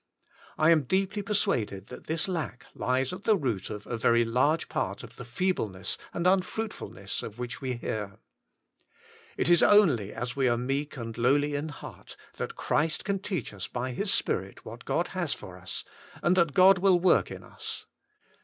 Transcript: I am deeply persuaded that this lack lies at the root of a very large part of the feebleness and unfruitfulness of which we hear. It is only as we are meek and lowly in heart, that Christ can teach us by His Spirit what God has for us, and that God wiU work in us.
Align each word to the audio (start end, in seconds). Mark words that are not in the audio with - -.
I 0.57 0.71
am 0.71 0.85
deeply 0.85 1.21
persuaded 1.21 1.89
that 1.89 2.07
this 2.07 2.27
lack 2.27 2.65
lies 2.73 3.13
at 3.13 3.23
the 3.25 3.37
root 3.37 3.69
of 3.69 3.85
a 3.85 3.99
very 3.99 4.25
large 4.25 4.67
part 4.67 5.03
of 5.03 5.15
the 5.17 5.23
feebleness 5.23 5.95
and 6.11 6.25
unfruitfulness 6.25 7.21
of 7.21 7.37
which 7.37 7.61
we 7.61 7.73
hear. 7.73 8.17
It 9.37 9.47
is 9.47 9.61
only 9.61 10.11
as 10.11 10.35
we 10.35 10.47
are 10.49 10.57
meek 10.57 10.97
and 10.97 11.15
lowly 11.19 11.53
in 11.53 11.69
heart, 11.69 12.15
that 12.37 12.55
Christ 12.55 13.05
can 13.05 13.19
teach 13.19 13.53
us 13.53 13.67
by 13.67 13.91
His 13.91 14.11
Spirit 14.11 14.65
what 14.65 14.85
God 14.85 15.09
has 15.09 15.35
for 15.35 15.55
us, 15.55 15.85
and 16.23 16.35
that 16.35 16.55
God 16.55 16.77
wiU 16.77 16.99
work 16.99 17.29
in 17.29 17.43
us. 17.43 17.85